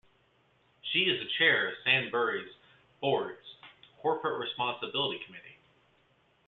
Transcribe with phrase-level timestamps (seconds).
[0.81, 2.51] She is the Chair of Sainsbury's
[3.01, 3.45] board's
[4.01, 5.59] Corporate Responsibility Committee.